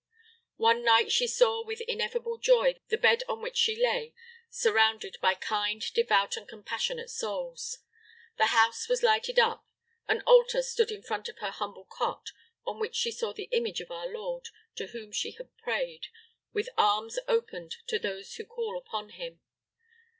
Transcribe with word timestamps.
One 0.57 0.83
night 0.83 1.11
she 1.11 1.27
saw 1.27 1.63
with 1.63 1.79
ineffable 1.81 2.39
joy 2.39 2.79
the 2.87 2.97
bed 2.97 3.21
on 3.29 3.39
which 3.39 3.55
she 3.55 3.75
lay 3.79 4.15
surrounded 4.49 5.15
by 5.21 5.35
kind, 5.35 5.79
devout, 5.93 6.35
and 6.35 6.47
compassionate 6.47 7.11
souls; 7.11 7.77
the 8.39 8.47
house 8.47 8.89
was 8.89 9.03
lighted 9.03 9.37
up; 9.37 9.63
an 10.07 10.21
altar 10.25 10.63
stood 10.63 10.89
in 10.89 11.03
front 11.03 11.29
of 11.29 11.37
her 11.37 11.51
humble 11.51 11.85
cot, 11.85 12.31
on 12.65 12.79
which 12.79 12.95
she 12.95 13.11
saw 13.11 13.31
the 13.31 13.49
image 13.51 13.79
of 13.79 13.91
our 13.91 14.07
Lord, 14.07 14.47
to 14.77 14.87
whom 14.87 15.11
she 15.11 15.33
had 15.33 15.55
prayed, 15.57 16.07
with 16.51 16.69
arms 16.79 17.19
opened 17.27 17.75
to 17.85 17.99
those 17.99 18.33
who 18.33 18.43
call 18.43 18.79
upon 18.79 19.09
Him. 19.09 19.39